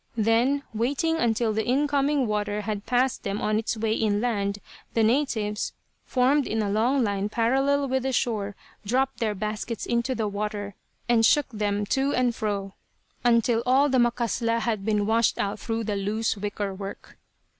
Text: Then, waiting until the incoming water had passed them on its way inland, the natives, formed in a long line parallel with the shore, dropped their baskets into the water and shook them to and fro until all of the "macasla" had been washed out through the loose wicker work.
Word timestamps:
Then, 0.17 0.63
waiting 0.73 1.17
until 1.17 1.53
the 1.53 1.63
incoming 1.63 2.25
water 2.25 2.61
had 2.61 2.87
passed 2.87 3.21
them 3.21 3.39
on 3.39 3.59
its 3.59 3.77
way 3.77 3.93
inland, 3.93 4.57
the 4.95 5.03
natives, 5.03 5.73
formed 6.05 6.47
in 6.47 6.63
a 6.63 6.71
long 6.71 7.03
line 7.03 7.29
parallel 7.29 7.87
with 7.87 8.01
the 8.01 8.11
shore, 8.11 8.55
dropped 8.83 9.19
their 9.19 9.35
baskets 9.35 9.85
into 9.85 10.15
the 10.15 10.27
water 10.27 10.73
and 11.07 11.23
shook 11.23 11.49
them 11.49 11.85
to 11.85 12.15
and 12.15 12.33
fro 12.33 12.73
until 13.23 13.61
all 13.67 13.85
of 13.85 13.91
the 13.91 13.99
"macasla" 13.99 14.61
had 14.61 14.83
been 14.83 15.05
washed 15.05 15.37
out 15.37 15.59
through 15.59 15.83
the 15.83 15.95
loose 15.95 16.35
wicker 16.35 16.73
work. 16.73 17.19